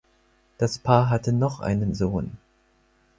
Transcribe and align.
Das 0.57 0.79
Paar 0.79 1.11
hatte 1.11 1.31
noch 1.31 1.59
einen 1.59 1.93
Sohn. 1.93 2.35